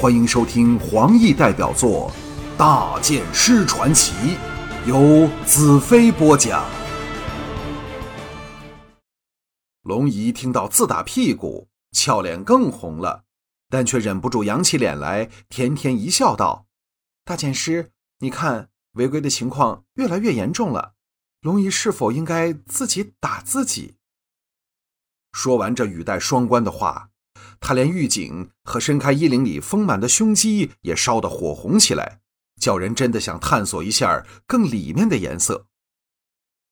[0.00, 2.10] 欢迎收听黄奕代表作
[2.56, 4.14] 《大剑师传奇》，
[4.88, 6.64] 由子飞播讲。
[9.82, 13.24] 龙姨听到自打屁股，俏脸更红了，
[13.68, 16.64] 但却忍不住扬起脸来，甜甜一笑，道
[17.22, 17.90] ：“大剑师，
[18.20, 20.94] 你看违规的情况越来越严重了，
[21.42, 23.96] 龙姨是否应该自己打自己？”
[25.30, 27.09] 说完这语带双关的话。
[27.60, 32.20] 他连狱警和伸开衣领里丰满的胸肌也烧得火红起来，
[32.60, 35.66] 叫人真的想探索一下更里面的颜色。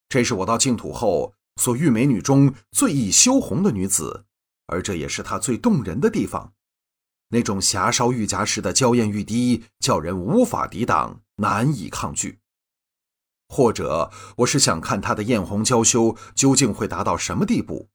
[0.09, 4.25] 这是我到净土后所遇美女中最易羞红的女子，
[4.65, 6.53] 而这也是她最动人的地方。
[7.29, 12.39] 那种霞烧玉颊时的娇艳欲滴，叫人无法抵挡，难以抗拒。
[13.47, 17.89] 或者，我是想看她的艳红娇羞究竟会达到什么地步，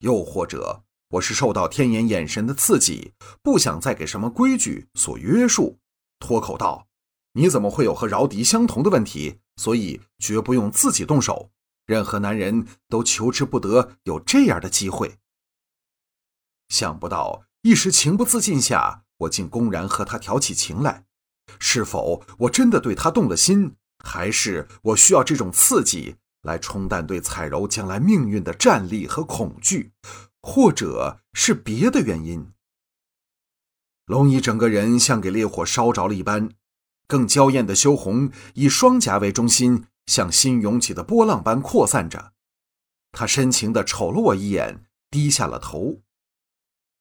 [0.00, 0.84] 又或者。
[1.10, 5.78] 我是受到天眼眼神的刺激，不想再给什么规矩所约束，
[6.18, 6.88] 脱口道
[7.34, 9.38] ：“你怎么会有和饶迪相同的问题？
[9.56, 11.50] 所以绝不用自己动手。
[11.86, 15.18] 任何男人都求之不得有这样的机会。”
[16.68, 21.04] 想不到一时情不自禁下，我竟公然和他挑起情来。
[21.60, 29.92] 是否我真的对他动了心，还是我需要这种刺激来冲淡对彩柔将来命运的战栗和恐惧？
[30.48, 32.52] 或者是别的原因，
[34.04, 36.50] 龙姨整个人像给烈火烧着了一般，
[37.08, 42.32] 更娇艳的羞红以双颊为中心，像新涌起的波浪般扩散着。
[43.10, 46.00] 她深情地瞅了我一眼，低下了头。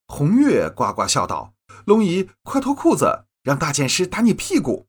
[0.07, 1.53] 红月呱呱笑道
[1.85, 4.87] ：“龙姨，快脱裤子，让大剑师打你屁股。”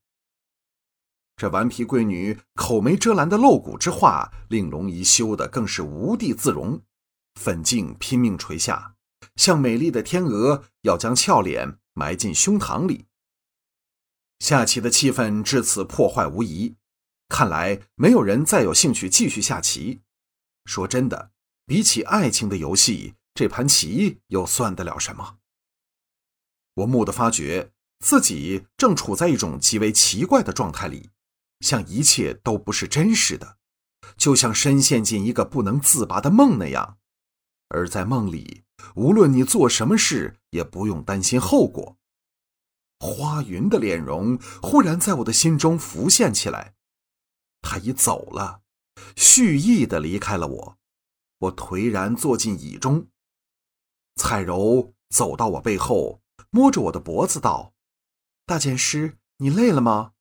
[1.37, 6.81] 这顽皮贵女口没遮拦的露骨之话，令龙姨羞得更是无地自容。
[7.37, 8.97] 粉颈拼命垂下，
[9.37, 13.07] 像美丽的天鹅要将俏脸埋进胸膛里。
[14.41, 16.77] 下棋的气氛至此破坏无疑，
[17.29, 20.03] 看来没有人再有兴趣继续下棋。
[20.65, 21.31] 说真的，
[21.65, 25.39] 比起爱情的游戏，这盘棋又算得了什么？
[26.75, 31.11] 我蓦地发觉自己正处在一种极为奇怪的状态里，
[31.61, 33.57] 像一切都不是真实的，
[34.19, 36.99] 就像深陷进一个不能自拔的梦那样。
[37.69, 41.97] 而在梦里，无论你做什么事，也不用担心后果。
[42.99, 46.75] 花云的脸容忽然在我的心中浮现起来，
[47.61, 48.63] 他已走了，
[49.17, 50.79] 蓄意的离开了我。
[51.39, 53.09] 我颓然坐进椅中，
[54.15, 57.75] 彩柔走到我背后，摸着我的脖子道
[58.47, 60.13] ：“大剑师，你累了吗？”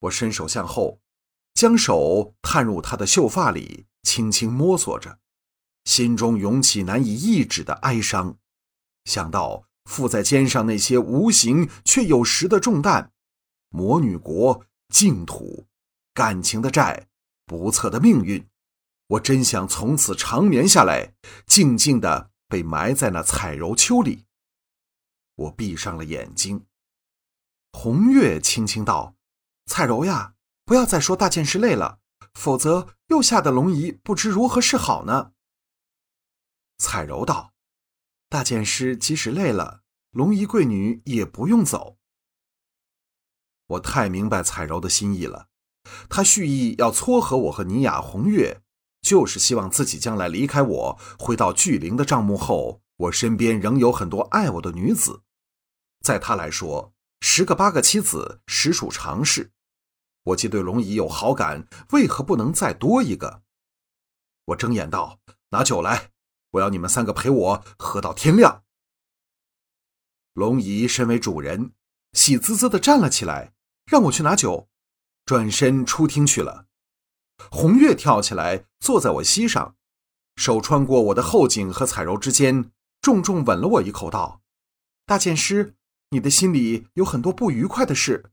[0.00, 1.00] 我伸手向后，
[1.54, 5.18] 将手探入她的秀发里，轻轻摸索着。
[5.84, 8.36] 心中涌起难以抑制的哀伤，
[9.04, 13.12] 想到负在肩上那些无形却有实的重担，
[13.68, 15.66] 魔女国、净土、
[16.14, 17.08] 感情的债、
[17.44, 18.46] 不测的命运，
[19.08, 21.12] 我真想从此长眠下来，
[21.46, 24.24] 静静的被埋在那彩柔丘里。
[25.34, 26.64] 我闭上了眼睛。
[27.72, 29.16] 红月轻轻道
[29.66, 30.34] ：“彩柔呀，
[30.64, 31.98] 不要再说大剑师累了，
[32.32, 35.32] 否则又吓得龙姨不知如何是好呢。”
[36.78, 37.52] 彩柔道
[38.28, 41.98] ：“大剑师即使累了，龙姨贵女也不用走。”
[43.68, 45.48] 我太明白彩柔的心意了，
[46.08, 48.62] 她蓄意要撮合我和尼雅、红月，
[49.00, 55.22] 就是希望自己将来离开我，回到巨灵的帐幕后，我身边仍有很多爱我的女子。
[56.00, 59.52] 在她来说，十个八个妻子实属常事。
[60.24, 63.42] 我既对龙姨有好感，为何不能再多一个？
[64.46, 65.20] 我睁眼道
[65.50, 66.10] ：“拿酒来。”
[66.54, 68.64] 我要你们三个陪我喝到天亮。
[70.34, 71.72] 龙姨身为主人，
[72.12, 73.54] 喜滋滋的站了起来，
[73.86, 74.68] 让我去拿酒，
[75.24, 76.66] 转身出厅去了。
[77.50, 79.76] 红月跳起来坐在我膝上，
[80.36, 84.42] 手穿过我的后颈和彩柔之间，重重吻了我一口，道
[85.06, 85.74] ：“大剑师，
[86.10, 88.30] 你的心里有很多不愉快的事，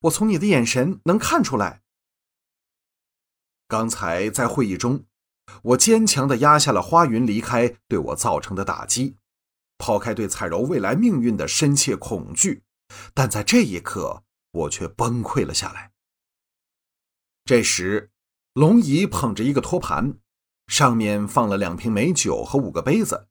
[0.00, 1.82] 我从你的眼神能看出来。
[3.66, 5.04] 刚才在会议中。”
[5.62, 9.16] 我坚强地压下了花云离开对我造成的打击，
[9.78, 12.62] 抛开对彩柔未来命运的深切恐惧，
[13.14, 15.92] 但在这一刻，我却崩溃了下来。
[17.44, 18.10] 这时，
[18.52, 20.18] 龙姨捧着一个托盘，
[20.66, 23.28] 上面放了两瓶美酒和五个杯子，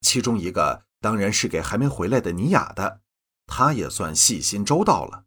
[0.00, 3.00] 其中一个当然是给还没回来的尼雅的，
[3.46, 5.24] 她也算细心周到了。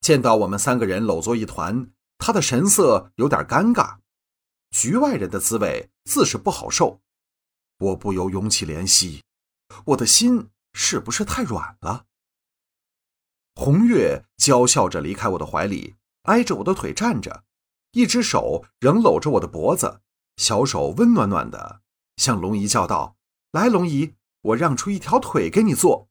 [0.00, 4.01] 见到我们三个人搂作一团，她的神色有点尴尬。
[4.72, 7.02] 局外人的滋味自是不好受，
[7.78, 9.22] 我不由涌起怜惜，
[9.86, 12.06] 我的心是不是太软了？
[13.54, 17.44] 红月娇笑着离开我的怀里，挨着我的腿站着，
[17.92, 20.00] 一只手仍搂着我的脖子，
[20.38, 21.82] 小手温暖暖的，
[22.16, 23.16] 向龙姨叫道
[23.52, 26.08] ：“来，龙姨，我让出一条腿给你坐。”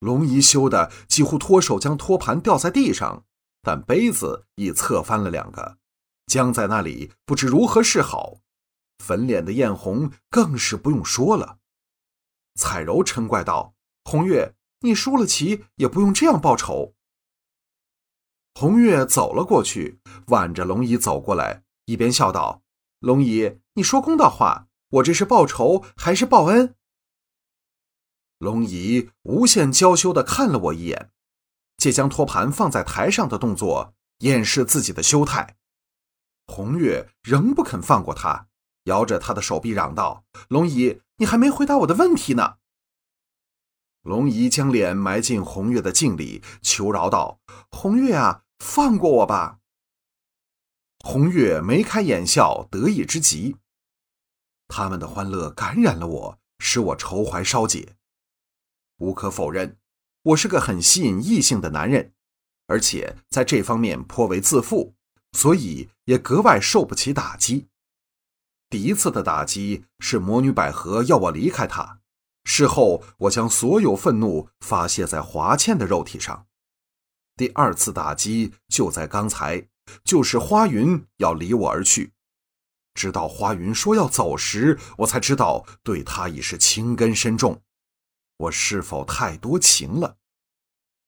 [0.00, 3.26] 龙姨羞得几乎脱手，将托盘掉在地上，
[3.60, 5.76] 但杯子已侧翻了两个，
[6.30, 8.38] 僵在那里，不知如何是好。
[8.98, 11.58] 粉脸的艳红更是不用说了。
[12.54, 13.74] 彩柔嗔怪道
[14.04, 16.94] ：“红月，你输了棋也不用这样报仇。”
[18.54, 19.98] 红月走了过去，
[20.28, 22.62] 挽着龙姨走过来，一边笑道
[23.00, 26.76] ：“龙姨，你说公道话，我这是报仇还是报恩？”
[28.38, 31.10] 龙姨无限娇羞地看了我一眼，
[31.76, 35.56] 借将托盘放在台上的动作掩饰自己的羞态。
[36.50, 38.48] 红月仍不肯放过他，
[38.84, 42.56] 摇着他的手臂嚷道：“龙姨，你还没回答我的问题呢！”
[44.02, 47.38] 龙姨将脸埋进红月的镜里，求饶道
[47.70, 49.60] ：“红月啊，放过我吧！”
[50.98, 53.56] 红月眉开眼笑，得意之极。
[54.66, 57.94] 他们的欢乐感染了我，使我愁怀稍解。
[58.96, 59.78] 无可否认，
[60.22, 62.12] 我是个很吸引异性的男人，
[62.66, 64.94] 而且在这方面颇为自负，
[65.32, 67.68] 所以也格外受不起打击。
[68.68, 72.00] 第一次的打击是魔女百合要我离开她，
[72.44, 76.46] 事后我将所有愤怒发泄在华倩的肉体上。
[77.36, 79.68] 第二次打击就在刚才，
[80.04, 82.12] 就是花云要离我而去，
[82.94, 87.62] 直到花云说要走时，我才知道对她已是情根深重。
[88.36, 90.18] 我是否太多情了？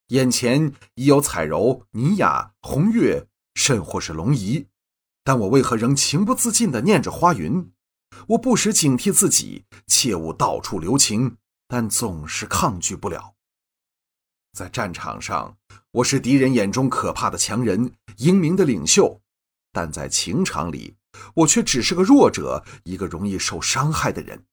[0.09, 4.67] 眼前已有彩柔、倪雅、红月，甚或是龙姨，
[5.25, 7.73] 但我为何仍情不自禁地念着花云？
[8.29, 13.35] 我不时警惕自己，切勿到处留情，但总是抗拒不了。
[14.53, 15.57] 在战场上，
[15.93, 19.21] 我是敌人眼中可怕的强人，英明的领袖；
[19.73, 20.97] 但在情场里，
[21.37, 24.45] 我却只是个弱者，一个容易受伤害的人。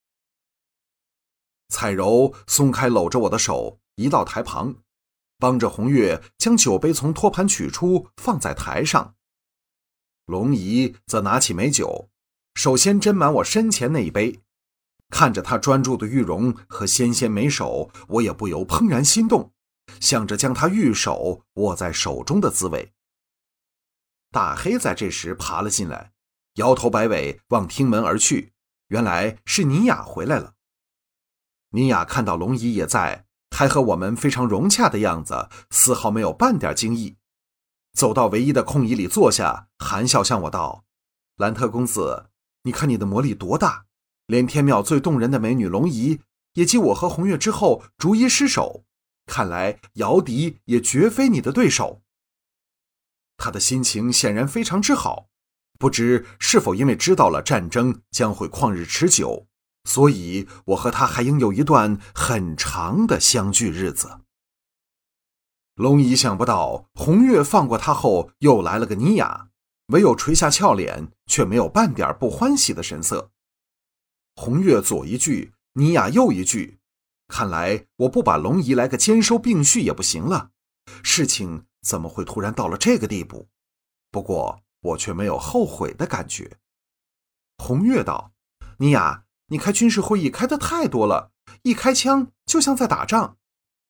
[1.67, 4.75] 彩柔松开搂着我的手，移到台旁，
[5.39, 9.15] 帮着红月将酒杯从托盘取出，放在台上。
[10.25, 12.09] 龙姨则拿起美酒，
[12.53, 14.41] 首先斟满我身前那一杯。
[15.09, 19.51] 看着她专注的玉容和纤纤美手，我也不由怦然心动，
[19.99, 22.93] 想着将她玉手握在手中的滋味。
[24.29, 26.11] 大黑在这时爬了进来，
[26.55, 28.53] 摇头摆尾往厅门而去，
[28.89, 30.53] 原来是妮雅回来了。
[31.71, 33.25] 妮雅看到龙姨也在，
[33.59, 37.17] 还和我们非常融洽的样子，丝毫没有半点惊异。
[37.91, 40.85] 走到唯一的空椅里坐下，含笑向我道
[41.35, 42.29] ：“兰特公子，
[42.63, 43.83] 你看你的魔力多大，
[44.27, 46.21] 连天庙最动人的美女龙姨，
[46.53, 48.85] 也继我和红月之后逐一失手。
[49.25, 52.01] 看来姚笛也绝非你的对手。”
[53.35, 55.27] 他的心情显然非常之好，
[55.77, 59.48] 不知是否因为知道了战争将会旷日持久。
[59.85, 64.19] 所以，我和他还应有一段很长的相聚日子。
[65.75, 69.49] 龙姨想不到红月放过他后，又来了个尼雅，
[69.87, 73.31] 唯有垂下俏脸，却没有半点不欢喜的神色。
[74.35, 76.79] 红月左一句，尼雅右一句，
[77.27, 80.51] 看来我不把龙姨来个兼收并蓄也不行了。
[81.01, 83.47] 事情怎么会突然到了这个地步？
[84.11, 86.57] 不过我却没有后悔的感觉。
[87.57, 88.33] 红月道
[88.79, 91.31] ：“尼雅。”你开军事会议开的太多了，
[91.63, 93.37] 一开枪就像在打仗。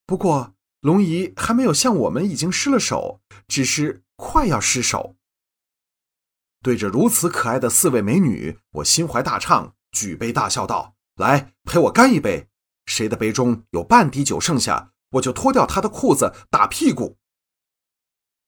[0.06, 5.16] 不过龙姨还没有像我们已经失了手，只是快要失手。
[6.62, 12.48] 对着如此可爱的四位美女，我心怀大畅，举杯大笑道：“来，陪我干一杯！
[12.86, 17.18] 谁的杯中有半滴酒剩下，我就脱掉他的裤子打屁股。”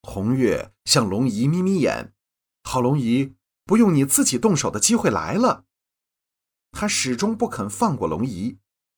[0.03, 2.13] 红月向龙姨眯眯眼
[2.63, 5.65] ：“好，龙姨，不用你自己动手的机会来了。”
[6.71, 8.57] 他始终不肯放过龙姨，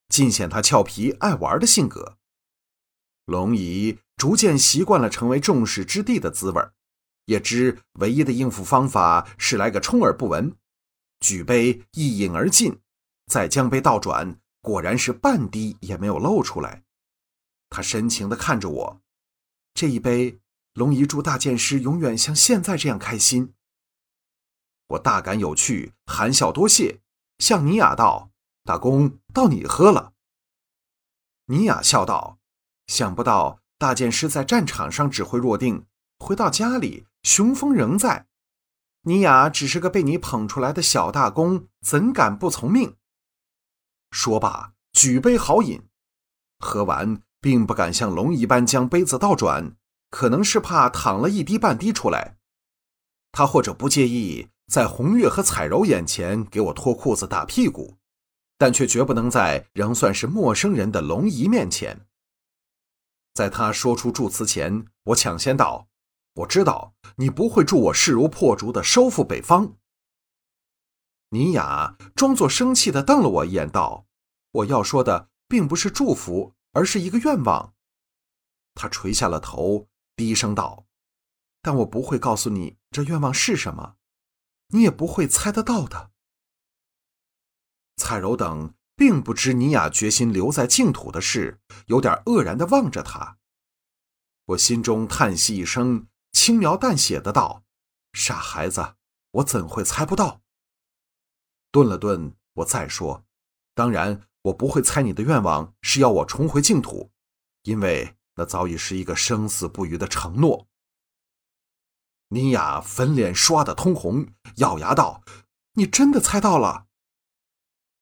[0.10, 2.18] 尽显他俏皮爱玩的性格。
[3.26, 6.62] 龙姨逐渐习惯了成为众矢之的的滋味，
[7.26, 10.56] 也知唯一的应付方法是来个充耳不闻，
[11.20, 12.80] 举杯一饮而尽，
[13.28, 16.84] 再将杯倒转，果然是半滴也没有漏出来。
[17.70, 19.02] 他深情地看着我，
[19.74, 20.40] 这一杯，
[20.74, 23.54] 龙姨祝大剑师永远像现在这样开心。
[24.90, 27.00] 我大感有趣，含笑多谢。
[27.40, 28.32] 向尼雅道
[28.64, 30.14] ：“大公，到你喝了。”
[31.48, 32.40] 尼雅笑道
[32.88, 35.86] ：“想不到大剑师在战场上指挥若定，
[36.20, 38.28] 回到家里雄风仍在。
[39.02, 42.96] 尼雅只是个被你捧出来的小大公，怎敢不从命？”
[44.12, 45.88] 说罢，举杯豪饮，
[46.60, 49.76] 喝完并不敢像龙一般将杯子倒转，
[50.10, 52.38] 可能是怕淌了一滴半滴出来。
[53.32, 57.98] 他或者不介意在红月和彩柔眼前给我脱裤子打屁股，
[58.58, 62.08] 但却绝不能在仍算是陌生人的龙姨面前。
[63.34, 65.88] 在他说出祝词前，我抢先道
[66.36, 69.76] ：“我知道你不会助我势如破竹的收复北方。”
[71.30, 74.06] 尼雅装作生气的瞪了我一眼，道
[74.52, 77.74] ：“我要说的并不是祝福，而是一个愿望。”
[78.76, 80.86] 他垂下了头，低声道
[81.62, 83.96] ：“但我不会告诉你这愿望是什么，
[84.74, 86.12] 你也不会猜得到的。”
[87.98, 93.38] 蔡柔等并不知尼雅决心留在净土的事，有点愕然的望着他。
[94.48, 97.64] 我心中叹息一声，轻描淡写的道
[98.14, 98.96] ：“傻孩子，
[99.32, 100.42] 我怎会猜不到？”
[101.72, 103.26] 顿了顿，我再说
[103.74, 107.12] ：“当然，我不会猜你的愿望是要我重回净土，
[107.64, 110.68] 因为那早已是一个生死不渝的承诺。”
[112.34, 114.26] 尼雅粉脸刷得通红，
[114.56, 115.22] 咬牙道
[115.74, 116.88] ：“你真的猜到了？”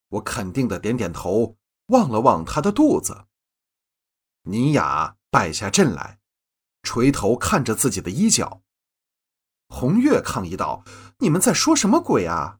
[0.07, 1.57] 我肯定的点点头，
[1.87, 3.25] 望了望他的肚子。
[4.43, 6.19] 尼雅败下阵来，
[6.81, 8.61] 垂头看着自己的衣角。
[9.67, 10.85] 红月抗议道
[11.19, 12.59] ：“你们在说什么鬼啊？”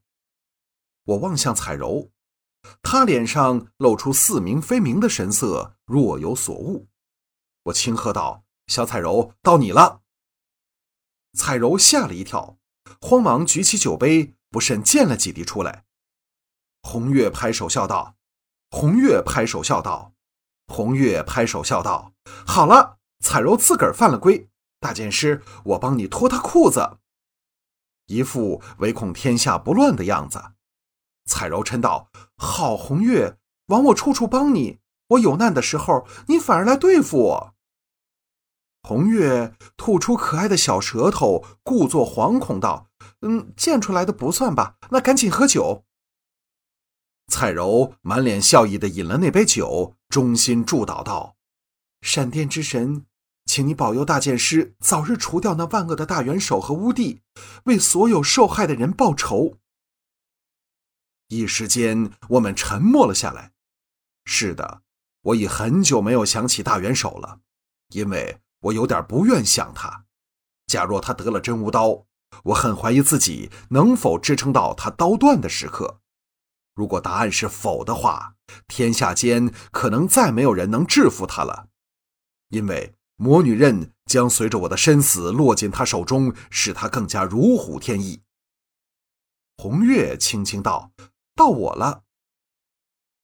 [1.05, 2.11] 我望向彩柔，
[2.83, 6.89] 她脸上露出似明非明的神色，若有所悟。
[7.63, 10.01] 我轻喝道：“小彩柔，到你了。”
[11.33, 12.57] 彩柔吓了一跳，
[12.99, 15.85] 慌忙举起酒杯，不慎溅了几滴出来。
[16.81, 18.15] 红月拍手笑道
[18.71, 20.13] ：“红月拍手笑道，
[20.67, 22.13] 红月拍手笑道，
[22.45, 24.49] 好了，彩柔自个儿犯了规。
[24.79, 26.97] 大剑师，我帮你脱他裤子。”
[28.07, 30.53] 一副唯恐天下不乱的样子。
[31.25, 37.55] 彩柔嗔道：“好，红月，枉我处处帮你，我有难的时候，你反而来对付我。”
[38.91, 42.89] 红月吐出可爱的小舌头，故作惶恐道
[43.23, 44.75] ：“嗯，溅出来的不算吧？
[44.89, 45.85] 那赶紧喝酒。”
[47.31, 51.37] 彩柔满脸笑意的饮了那杯酒，衷心祝祷道
[52.03, 53.05] ：“闪电之神，
[53.45, 57.21] 请你保佑大剑师早日除掉那万恶的大元首和乌帝，
[57.63, 59.55] 为所有受害的人报仇。”
[61.31, 63.53] 一时间，我们沉默了下来。
[64.25, 64.81] 是的，
[65.21, 67.39] 我已很久没有想起大元首了，
[67.93, 70.05] 因为我有点不愿想他。
[70.67, 72.05] 假若他得了真无刀，
[72.45, 75.99] 我很怀疑自己能否支撑到他刀断的时刻。
[76.73, 78.35] 如果答案是否的话，
[78.67, 81.67] 天下间可能再没有人能制服他了，
[82.49, 88.21] 因为魔女刃将随着我的身死落进他手中，使他更加如虎添翼。
[89.57, 90.91] 红月轻轻道。
[91.33, 92.03] 到我了，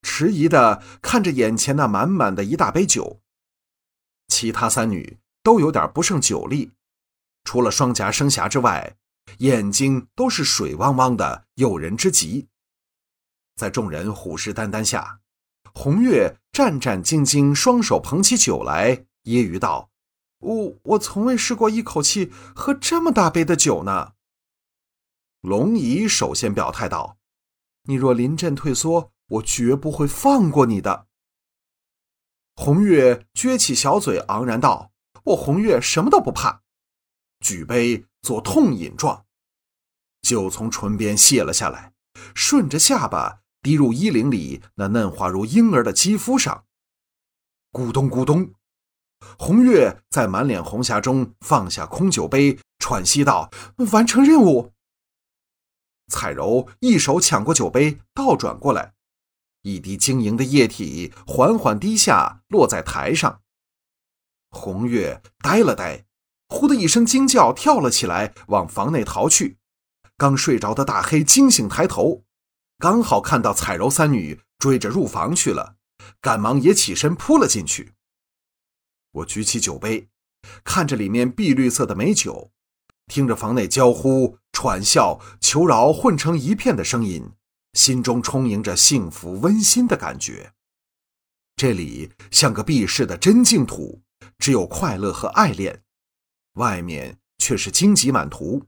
[0.02, 3.22] 迟疑的看着眼前那满满的一大杯酒。
[4.28, 6.74] 其他三女都有点不胜酒力，
[7.46, 8.98] 除了双颊生霞之外，
[9.38, 12.50] 眼睛都是水汪汪的，诱人之极。
[13.56, 15.22] 在众人虎视眈眈下，
[15.74, 19.90] 红月战战兢兢，双手捧起酒来，揶揄道
[20.40, 24.16] ：“我我从未试过一口气喝这么大杯的酒呢。”
[25.40, 27.16] 龙姨首先表态道。
[27.84, 31.08] 你若临阵退缩，我绝不会放过你的。
[32.58, 34.92] 红月撅起小嘴，昂然道
[35.28, 36.62] ：“我红月什么都不怕。”
[37.40, 39.26] 举杯做痛饮状，
[40.22, 41.94] 酒从唇边泻了下来，
[42.34, 46.66] 顺着下巴滴入衣领里那嫩滑如婴儿的肌肤上。
[47.72, 48.54] 咕咚咕咚，
[49.38, 53.52] 红月在满脸红霞中放下空酒杯，喘息道
[53.92, 54.74] ：“完成任务。”
[56.10, 58.94] 彩柔一手抢过酒杯，倒转过来，
[59.62, 63.42] 一滴晶莹的液体缓缓滴下，落在台上。
[64.50, 66.06] 红月呆了呆，
[66.50, 69.58] 忽的一声惊叫，跳了起来，往房内逃去。
[70.18, 72.24] 刚睡着的大黑惊醒，抬头，
[72.80, 75.76] 刚好看到彩柔三女追着入房去了，
[76.22, 77.94] 赶忙也起身扑了进去。
[79.12, 80.10] 我举起酒杯，
[80.64, 82.52] 看着里面碧绿色的美酒。
[83.08, 87.32] 听着房内娇呼、喘笑、求饶混成一片的声音，
[87.74, 90.52] 心中充盈着幸福温馨的感觉。
[91.56, 94.02] 这里像个避世的真净土，
[94.38, 95.84] 只有快乐和爱恋，
[96.54, 98.66] 外面却是荆棘满途。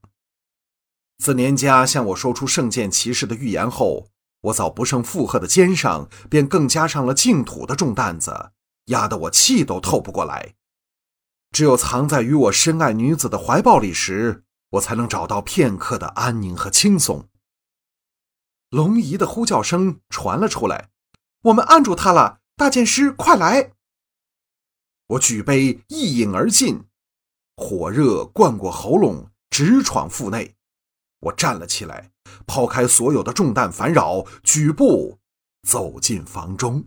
[1.17, 4.07] 自年家向我说出圣剑骑士的预言后，
[4.41, 8.51] 我早不胜负荷的肩上便更加上了净土的重担子，
[8.85, 10.55] 压得我气都透不过来。
[11.51, 17.27] 只有藏在与我深爱女子的怀抱里时，我才能找到片刻的安宁和轻松。
[18.69, 20.89] 龙姨的呼叫声传了出来
[21.45, 23.71] ：“我们按住他了，大剑师，快来！”
[25.09, 26.83] 我举杯一饮而尽，
[27.55, 30.55] 火热灌过喉咙，直闯腹内。
[31.21, 32.11] 我站了起来，
[32.45, 35.17] 抛开所有的重担烦扰，举步
[35.67, 36.85] 走进房中。